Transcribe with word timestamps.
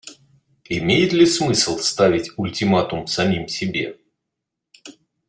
Имеет 0.67 1.13
ли 1.13 1.27
смысл 1.27 1.77
ставить 1.77 2.31
ультиматум 2.35 3.05
самим 3.05 3.47
себе? 3.47 3.99